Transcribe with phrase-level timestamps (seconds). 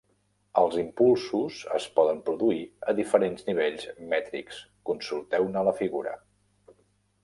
[0.61, 6.21] Els impulsos es poden produir a diferents nivells mètrics- consulteu-ne la figura.